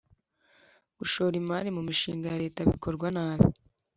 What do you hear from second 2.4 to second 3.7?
Leta bikorwa nabi